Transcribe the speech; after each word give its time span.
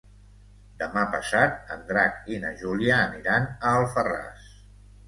Demà 0.79 1.03
passat 1.17 1.69
en 1.75 1.85
Drac 1.91 2.27
i 2.37 2.41
na 2.47 2.55
Júlia 2.63 2.99
aniran 3.07 3.51
a 3.53 3.79
Alfarràs. 3.83 4.53